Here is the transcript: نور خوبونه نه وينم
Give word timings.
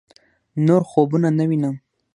نور 0.65 0.81
خوبونه 0.89 1.29
نه 1.37 1.43
وينم 1.49 1.75